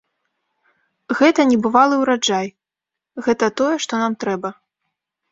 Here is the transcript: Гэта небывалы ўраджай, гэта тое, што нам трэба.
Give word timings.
Гэта 1.17 1.41
небывалы 1.51 1.95
ўраджай, 2.03 2.47
гэта 3.27 3.49
тое, 3.61 3.75
што 3.85 3.93
нам 4.05 4.15
трэба. 4.25 4.49